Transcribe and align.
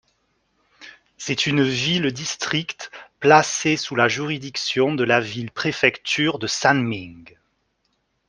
C'est 1.19 1.45
une 1.45 1.61
ville-district 1.61 2.89
placée 3.19 3.77
sous 3.77 3.95
la 3.95 4.07
juridiction 4.07 4.95
de 4.95 5.03
la 5.03 5.19
ville-préfecture 5.19 6.39
de 6.39 6.47
Sanming. 6.47 7.37